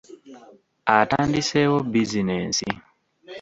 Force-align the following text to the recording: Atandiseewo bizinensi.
Atandiseewo 0.99 1.77
bizinensi. 1.91 2.67